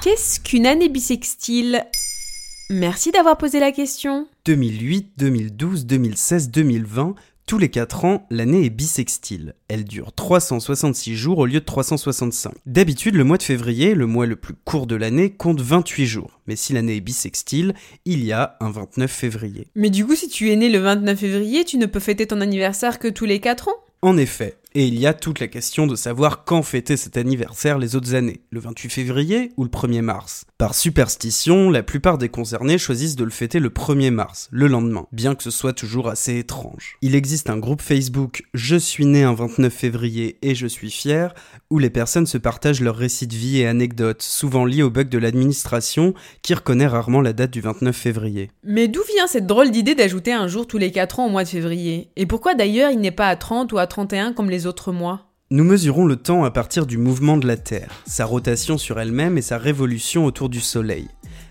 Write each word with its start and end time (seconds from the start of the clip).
Qu'est-ce 0.00 0.38
qu'une 0.38 0.66
année 0.66 0.88
bissextile 0.88 1.84
Merci 2.70 3.10
d'avoir 3.10 3.36
posé 3.36 3.58
la 3.58 3.72
question. 3.72 4.28
2008, 4.44 5.14
2012, 5.16 5.86
2016, 5.86 6.50
2020, 6.50 7.16
tous 7.48 7.58
les 7.58 7.68
4 7.68 8.04
ans, 8.04 8.26
l'année 8.30 8.64
est 8.64 8.70
bissextile. 8.70 9.54
Elle 9.66 9.82
dure 9.82 10.12
366 10.12 11.16
jours 11.16 11.38
au 11.38 11.46
lieu 11.46 11.58
de 11.58 11.64
365. 11.64 12.52
D'habitude, 12.64 13.16
le 13.16 13.24
mois 13.24 13.38
de 13.38 13.42
février, 13.42 13.94
le 13.94 14.06
mois 14.06 14.26
le 14.26 14.36
plus 14.36 14.54
court 14.54 14.86
de 14.86 14.94
l'année, 14.94 15.30
compte 15.30 15.60
28 15.60 16.06
jours. 16.06 16.38
Mais 16.46 16.54
si 16.54 16.74
l'année 16.74 16.96
est 16.96 17.00
bissextile, 17.00 17.74
il 18.04 18.24
y 18.24 18.30
a 18.30 18.56
un 18.60 18.70
29 18.70 19.10
février. 19.10 19.66
Mais 19.74 19.90
du 19.90 20.06
coup, 20.06 20.14
si 20.14 20.28
tu 20.28 20.52
es 20.52 20.56
né 20.56 20.68
le 20.68 20.78
29 20.78 21.18
février, 21.18 21.64
tu 21.64 21.76
ne 21.76 21.86
peux 21.86 22.00
fêter 22.00 22.26
ton 22.28 22.40
anniversaire 22.40 23.00
que 23.00 23.08
tous 23.08 23.24
les 23.24 23.40
4 23.40 23.66
ans? 23.66 23.76
En 24.02 24.16
effet, 24.16 24.58
et 24.78 24.86
il 24.86 24.96
y 24.96 25.08
a 25.08 25.12
toute 25.12 25.40
la 25.40 25.48
question 25.48 25.88
de 25.88 25.96
savoir 25.96 26.44
quand 26.44 26.62
fêter 26.62 26.96
cet 26.96 27.16
anniversaire 27.16 27.78
les 27.78 27.96
autres 27.96 28.14
années, 28.14 28.42
le 28.50 28.60
28 28.60 28.90
février 28.90 29.50
ou 29.56 29.64
le 29.64 29.70
1er 29.70 30.02
mars? 30.02 30.44
Par 30.56 30.76
superstition, 30.76 31.68
la 31.68 31.82
plupart 31.82 32.16
des 32.16 32.28
concernés 32.28 32.78
choisissent 32.78 33.16
de 33.16 33.24
le 33.24 33.30
fêter 33.30 33.58
le 33.58 33.70
1er 33.70 34.12
mars, 34.12 34.48
le 34.52 34.68
lendemain, 34.68 35.08
bien 35.10 35.34
que 35.34 35.42
ce 35.42 35.50
soit 35.50 35.72
toujours 35.72 36.08
assez 36.08 36.38
étrange. 36.38 36.96
Il 37.02 37.16
existe 37.16 37.50
un 37.50 37.58
groupe 37.58 37.82
Facebook 37.82 38.44
Je 38.54 38.76
suis 38.76 39.04
né 39.04 39.24
un 39.24 39.34
29 39.34 39.72
février 39.72 40.38
et 40.42 40.54
je 40.54 40.68
suis 40.68 40.92
fier, 40.92 41.34
où 41.70 41.80
les 41.80 41.90
personnes 41.90 42.26
se 42.26 42.38
partagent 42.38 42.80
leurs 42.80 42.96
récits 42.96 43.26
de 43.26 43.34
vie 43.34 43.58
et 43.58 43.66
anecdotes, 43.66 44.22
souvent 44.22 44.64
liés 44.64 44.84
au 44.84 44.90
bug 44.90 45.08
de 45.08 45.18
l'administration, 45.18 46.14
qui 46.42 46.54
reconnaît 46.54 46.86
rarement 46.86 47.20
la 47.20 47.32
date 47.32 47.50
du 47.50 47.60
29 47.60 47.96
février. 47.96 48.52
Mais 48.62 48.86
d'où 48.86 49.02
vient 49.12 49.26
cette 49.26 49.46
drôle 49.46 49.72
d'idée 49.72 49.96
d'ajouter 49.96 50.32
un 50.32 50.46
jour 50.46 50.68
tous 50.68 50.78
les 50.78 50.92
4 50.92 51.18
ans 51.18 51.26
au 51.26 51.30
mois 51.30 51.42
de 51.42 51.48
février? 51.48 52.10
Et 52.14 52.26
pourquoi 52.26 52.54
d'ailleurs 52.54 52.92
il 52.92 53.00
n'est 53.00 53.10
pas 53.10 53.26
à 53.26 53.34
30 53.34 53.72
ou 53.72 53.78
à 53.78 53.88
31 53.88 54.32
comme 54.34 54.50
les 54.50 54.66
autres? 54.66 54.67
Nous 55.50 55.64
mesurons 55.64 56.04
le 56.04 56.16
temps 56.16 56.44
à 56.44 56.50
partir 56.50 56.86
du 56.86 56.98
mouvement 56.98 57.38
de 57.38 57.46
la 57.46 57.56
Terre, 57.56 57.90
sa 58.06 58.26
rotation 58.26 58.76
sur 58.76 59.00
elle-même 59.00 59.38
et 59.38 59.42
sa 59.42 59.56
révolution 59.56 60.26
autour 60.26 60.48
du 60.48 60.60
Soleil. 60.60 61.08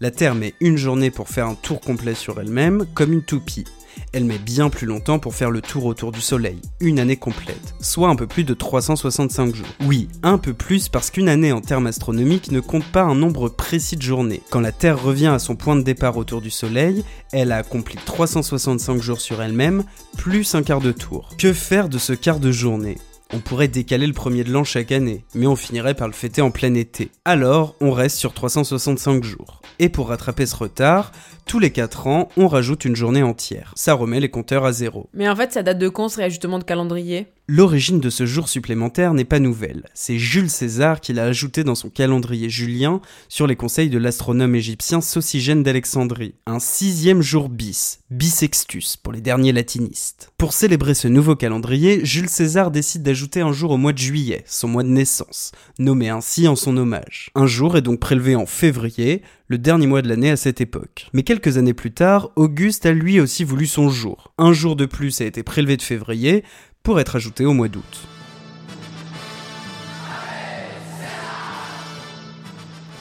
La 0.00 0.10
Terre 0.10 0.34
met 0.34 0.54
une 0.60 0.76
journée 0.76 1.10
pour 1.10 1.28
faire 1.28 1.46
un 1.46 1.54
tour 1.54 1.80
complet 1.80 2.14
sur 2.14 2.38
elle-même, 2.38 2.86
comme 2.94 3.12
une 3.12 3.22
toupie. 3.22 3.64
Elle 4.12 4.24
met 4.24 4.38
bien 4.38 4.70
plus 4.70 4.86
longtemps 4.86 5.18
pour 5.18 5.34
faire 5.34 5.50
le 5.50 5.60
tour 5.60 5.84
autour 5.84 6.12
du 6.12 6.20
Soleil, 6.20 6.60
une 6.80 6.98
année 6.98 7.16
complète, 7.16 7.74
soit 7.80 8.08
un 8.08 8.16
peu 8.16 8.26
plus 8.26 8.44
de 8.44 8.54
365 8.54 9.54
jours. 9.54 9.66
Oui, 9.86 10.08
un 10.22 10.38
peu 10.38 10.54
plus 10.54 10.88
parce 10.88 11.10
qu'une 11.10 11.28
année 11.28 11.52
en 11.52 11.60
termes 11.60 11.86
astronomiques 11.86 12.50
ne 12.50 12.60
compte 12.60 12.84
pas 12.84 13.02
un 13.02 13.14
nombre 13.14 13.48
précis 13.48 13.96
de 13.96 14.02
journées. 14.02 14.42
Quand 14.50 14.60
la 14.60 14.72
Terre 14.72 15.02
revient 15.02 15.26
à 15.26 15.38
son 15.38 15.56
point 15.56 15.76
de 15.76 15.82
départ 15.82 16.16
autour 16.16 16.40
du 16.40 16.50
Soleil, 16.50 17.04
elle 17.32 17.52
a 17.52 17.56
accompli 17.56 17.96
365 18.04 19.00
jours 19.02 19.20
sur 19.20 19.42
elle-même, 19.42 19.84
plus 20.16 20.54
un 20.54 20.62
quart 20.62 20.80
de 20.80 20.92
tour. 20.92 21.30
Que 21.38 21.52
faire 21.52 21.88
de 21.88 21.98
ce 21.98 22.12
quart 22.12 22.40
de 22.40 22.50
journée? 22.50 22.98
On 23.32 23.40
pourrait 23.40 23.68
décaler 23.68 24.06
le 24.06 24.12
premier 24.12 24.44
de 24.44 24.50
l'an 24.50 24.64
chaque 24.64 24.92
année, 24.92 25.24
mais 25.34 25.46
on 25.46 25.56
finirait 25.56 25.94
par 25.94 26.08
le 26.08 26.14
fêter 26.14 26.40
en 26.40 26.50
plein 26.50 26.74
été. 26.74 27.10
Alors, 27.24 27.74
on 27.80 27.92
reste 27.92 28.16
sur 28.16 28.32
365 28.32 29.22
jours. 29.22 29.60
Et 29.78 29.88
pour 29.88 30.08
rattraper 30.08 30.46
ce 30.46 30.56
retard, 30.56 31.12
tous 31.46 31.58
les 31.58 31.70
4 31.70 32.06
ans, 32.06 32.28
on 32.36 32.48
rajoute 32.48 32.84
une 32.84 32.96
journée 32.96 33.22
entière. 33.22 33.72
Ça 33.76 33.94
remet 33.94 34.20
les 34.20 34.30
compteurs 34.30 34.64
à 34.64 34.72
zéro. 34.72 35.08
Mais 35.14 35.28
en 35.28 35.36
fait, 35.36 35.52
ça 35.52 35.62
date 35.62 35.78
de 35.78 35.88
quand 35.88 36.08
ce 36.08 36.16
réajustement 36.16 36.58
de 36.58 36.64
calendrier? 36.64 37.26
L'origine 37.50 37.98
de 37.98 38.10
ce 38.10 38.26
jour 38.26 38.46
supplémentaire 38.46 39.14
n'est 39.14 39.24
pas 39.24 39.38
nouvelle. 39.38 39.84
C'est 39.94 40.18
Jules 40.18 40.50
César 40.50 41.00
qui 41.00 41.14
l'a 41.14 41.24
ajouté 41.24 41.64
dans 41.64 41.74
son 41.74 41.88
calendrier 41.88 42.50
julien 42.50 43.00
sur 43.30 43.46
les 43.46 43.56
conseils 43.56 43.88
de 43.88 43.96
l'astronome 43.96 44.54
égyptien 44.54 45.00
Socygène 45.00 45.62
d'Alexandrie. 45.62 46.34
Un 46.44 46.58
sixième 46.58 47.22
jour 47.22 47.48
bis, 47.48 48.00
bisextus 48.10 48.98
pour 48.98 49.14
les 49.14 49.22
derniers 49.22 49.52
latinistes. 49.52 50.30
Pour 50.36 50.52
célébrer 50.52 50.92
ce 50.92 51.08
nouveau 51.08 51.36
calendrier, 51.36 52.04
Jules 52.04 52.28
César 52.28 52.70
décide 52.70 53.02
d'ajouter 53.02 53.17
un 53.36 53.52
jour 53.52 53.70
au 53.72 53.76
mois 53.76 53.92
de 53.92 53.98
juillet, 53.98 54.44
son 54.46 54.68
mois 54.68 54.82
de 54.82 54.88
naissance, 54.88 55.52
nommé 55.78 56.08
ainsi 56.08 56.48
en 56.48 56.56
son 56.56 56.76
hommage. 56.76 57.30
Un 57.34 57.46
jour 57.46 57.76
est 57.76 57.82
donc 57.82 58.00
prélevé 58.00 58.36
en 58.36 58.46
février, 58.46 59.22
le 59.46 59.58
dernier 59.58 59.86
mois 59.86 60.02
de 60.02 60.08
l'année 60.08 60.30
à 60.30 60.36
cette 60.36 60.60
époque. 60.60 61.08
Mais 61.12 61.22
quelques 61.22 61.56
années 61.58 61.74
plus 61.74 61.92
tard, 61.92 62.30
Auguste 62.36 62.86
a 62.86 62.92
lui 62.92 63.20
aussi 63.20 63.44
voulu 63.44 63.66
son 63.66 63.88
jour. 63.88 64.32
Un 64.38 64.52
jour 64.52 64.76
de 64.76 64.86
plus 64.86 65.20
a 65.20 65.24
été 65.24 65.42
prélevé 65.42 65.76
de 65.76 65.82
février, 65.82 66.44
pour 66.82 67.00
être 67.00 67.16
ajouté 67.16 67.44
au 67.44 67.52
mois 67.52 67.68
d'août. 67.68 68.08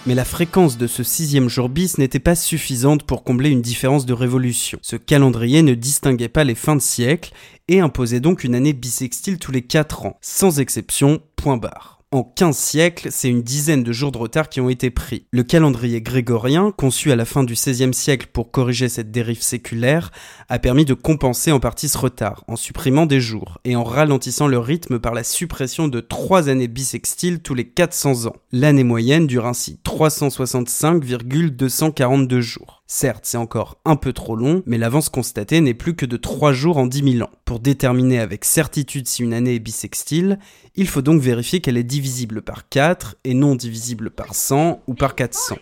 Mais 0.07 0.15
la 0.15 0.23
fréquence 0.23 0.77
de 0.77 0.87
ce 0.87 1.03
sixième 1.03 1.49
jour 1.49 1.67
bis 1.67 1.97
n'était 1.97 2.19
pas 2.19 2.33
suffisante 2.35 3.03
pour 3.03 3.25
combler 3.25 3.49
une 3.49 3.61
différence 3.61 4.05
de 4.05 4.13
révolution. 4.13 4.79
Ce 4.81 4.95
calendrier 4.95 5.63
ne 5.63 5.73
distinguait 5.73 6.29
pas 6.29 6.45
les 6.45 6.55
fins 6.55 6.77
de 6.77 6.81
siècle 6.81 7.33
et 7.67 7.81
imposait 7.81 8.21
donc 8.21 8.45
une 8.45 8.55
année 8.55 8.71
bissextile 8.71 9.37
tous 9.37 9.51
les 9.51 9.63
4 9.63 10.05
ans, 10.05 10.17
sans 10.21 10.61
exception, 10.61 11.19
point 11.35 11.57
barre. 11.57 11.96
En 12.17 12.23
15 12.23 12.57
siècles, 12.57 13.09
c'est 13.11 13.29
une 13.29 13.43
dizaine 13.43 13.83
de 13.83 13.91
jours 13.91 14.11
de 14.11 14.17
retard 14.17 14.49
qui 14.49 14.59
ont 14.59 14.71
été 14.71 14.89
pris. 14.89 15.27
Le 15.29 15.43
calendrier 15.43 16.01
grégorien, 16.01 16.73
conçu 16.75 17.11
à 17.11 17.15
la 17.15 17.25
fin 17.25 17.43
du 17.43 17.53
XVIe 17.53 17.93
siècle 17.93 18.29
pour 18.33 18.49
corriger 18.49 18.89
cette 18.89 19.11
dérive 19.11 19.43
séculaire, 19.43 20.11
a 20.49 20.57
permis 20.57 20.83
de 20.83 20.95
compenser 20.95 21.51
en 21.51 21.59
partie 21.59 21.89
ce 21.89 21.97
retard, 21.99 22.43
en 22.47 22.55
supprimant 22.55 23.05
des 23.05 23.21
jours, 23.21 23.59
et 23.65 23.75
en 23.75 23.83
ralentissant 23.83 24.47
le 24.47 24.57
rythme 24.57 24.97
par 24.97 25.13
la 25.13 25.23
suppression 25.23 25.87
de 25.87 25.99
3 25.99 26.49
années 26.49 26.67
bissextiles 26.67 27.43
tous 27.43 27.53
les 27.53 27.69
400 27.69 28.25
ans. 28.25 28.35
L'année 28.51 28.83
moyenne 28.83 29.27
dure 29.27 29.45
ainsi 29.45 29.79
365,242 29.83 32.41
jours. 32.41 32.81
Certes, 32.89 33.25
c'est 33.25 33.37
encore 33.37 33.79
un 33.83 33.97
peu 33.97 34.13
trop 34.13 34.37
long, 34.37 34.63
mais 34.65 34.77
l'avance 34.77 35.09
constatée 35.09 35.59
n'est 35.59 35.73
plus 35.73 35.93
que 35.93 36.05
de 36.05 36.15
3 36.15 36.53
jours 36.53 36.77
en 36.77 36.87
10 36.87 37.17
000 37.17 37.27
ans. 37.27 37.31
Pour 37.43 37.59
déterminer 37.59 38.19
avec 38.19 38.45
certitude 38.45 39.09
si 39.09 39.23
une 39.23 39.33
année 39.33 39.55
est 39.55 39.59
bissextile, 39.59 40.39
il 40.75 40.87
faut 40.87 41.01
donc 41.01 41.21
vérifier 41.21 41.59
qu'elle 41.59 41.75
est 41.75 41.83
divisible 41.83 42.41
par 42.41 42.69
4 42.69 43.17
et 43.25 43.33
non 43.33 43.55
divisible 43.55 44.09
par 44.09 44.33
100 44.33 44.83
ou 44.87 44.93
par 44.93 45.15
400. 45.15 45.57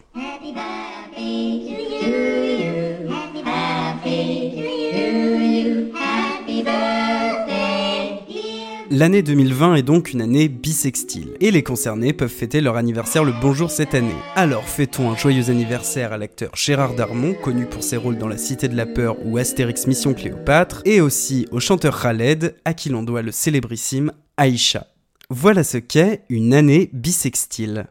L'année 8.91 9.23
2020 9.23 9.75
est 9.75 9.81
donc 9.81 10.13
une 10.13 10.21
année 10.21 10.47
bisextile, 10.47 11.29
et 11.39 11.49
les 11.49 11.63
concernés 11.63 12.13
peuvent 12.13 12.29
fêter 12.29 12.61
leur 12.61 12.75
anniversaire 12.75 13.23
le 13.23 13.33
bonjour 13.41 13.71
cette 13.71 13.95
année. 13.95 14.13
Alors 14.35 14.65
fêtons 14.65 15.09
un 15.09 15.17
joyeux 15.17 15.49
anniversaire 15.49 16.13
à 16.13 16.19
l'acteur 16.19 16.51
Gérard 16.55 16.93
Darmon, 16.93 17.33
connu 17.33 17.65
pour 17.65 17.81
ses 17.81 17.97
rôles 17.97 18.19
dans 18.19 18.27
La 18.27 18.37
Cité 18.37 18.67
de 18.67 18.75
la 18.75 18.85
Peur 18.85 19.17
ou 19.25 19.37
Astérix 19.37 19.87
Mission 19.87 20.13
Cléopâtre, 20.13 20.83
et 20.85 21.01
aussi 21.01 21.47
au 21.51 21.59
chanteur 21.59 21.99
Khaled, 21.99 22.55
à 22.63 22.75
qui 22.75 22.89
l'on 22.89 23.01
doit 23.01 23.23
le 23.23 23.31
célébrissime 23.31 24.11
Aïcha. 24.37 24.85
Voilà 25.31 25.63
ce 25.63 25.77
qu'est 25.77 26.21
une 26.29 26.53
année 26.53 26.91
bisextile. 26.93 27.87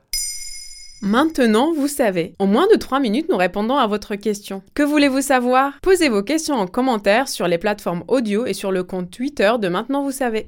Maintenant, 1.03 1.75
vous 1.75 1.89
savez. 1.89 2.35
En 2.39 2.47
moins 2.47 2.69
de 2.73 2.79
3 2.79 3.01
minutes, 3.01 3.27
nous 3.29 3.37
répondons 3.37 3.77
à 3.77 3.89
votre 3.89 4.15
question. 4.15 4.63
Que 4.75 4.85
voulez-vous 4.85 5.23
savoir? 5.23 5.73
Posez 5.83 6.09
vos 6.09 6.23
questions 6.23 6.55
en 6.55 6.69
commentaire 6.69 7.29
sur 7.29 7.49
les 7.49 7.59
plateformes 7.59 8.05
audio 8.07 8.47
et 8.47 8.55
sur 8.55 8.71
le 8.71 8.85
compte 8.85 9.11
Twitter 9.11 9.53
de 9.61 9.69
Maintenant, 9.69 10.05
vous 10.05 10.13
savez. 10.13 10.47